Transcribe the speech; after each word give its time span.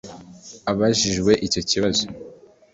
Abajijwe 0.71 1.31
icyo 1.45 1.61
kibazo 1.69 2.05